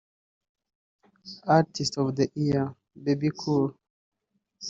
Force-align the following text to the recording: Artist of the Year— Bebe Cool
Artist 1.57 1.99
of 1.99 2.15
the 2.15 2.31
Year— 2.35 2.63
Bebe 3.03 3.29
Cool 3.39 3.75